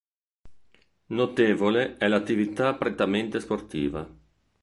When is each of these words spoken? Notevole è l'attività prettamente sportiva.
Notevole 1.11 1.97
è 1.97 2.07
l'attività 2.07 2.73
prettamente 2.73 3.39
sportiva. 3.39 4.09